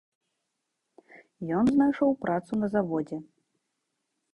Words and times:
Ён 1.59 1.65
знайшоў 1.75 2.19
працу 2.27 2.51
на 2.67 2.75
заводзе. 2.77 3.17